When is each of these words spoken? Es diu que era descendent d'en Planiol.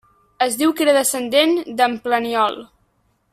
Es 0.45 0.55
diu 0.61 0.71
que 0.79 0.83
era 0.85 0.95
descendent 0.95 1.53
d'en 1.83 1.99
Planiol. 2.07 2.59